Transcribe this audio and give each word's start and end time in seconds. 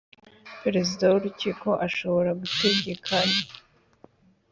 Perezida 0.61 1.03
w 1.07 1.13
Urukiko 1.19 1.69
ashobora 1.87 2.29
gutegeka 2.41 3.15